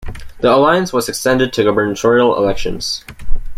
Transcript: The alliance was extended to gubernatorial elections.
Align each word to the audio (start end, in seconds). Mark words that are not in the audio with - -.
The 0.39 0.51
alliance 0.51 0.91
was 0.91 1.07
extended 1.07 1.53
to 1.53 1.63
gubernatorial 1.63 2.35
elections. 2.35 3.05